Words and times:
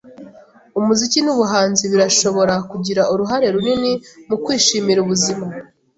Umuziki 0.79 1.19
n'ubuhanzi 1.23 1.83
birashobora 1.91 2.53
kugira 2.71 3.01
uruhare 3.13 3.47
runini 3.55 3.91
mu 4.27 4.35
kwishimira 4.43 4.99
ubuzima. 5.01 5.45